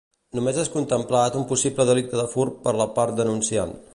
[0.37, 3.77] Només és contemplat un possible delicte de furt per la part denunciant.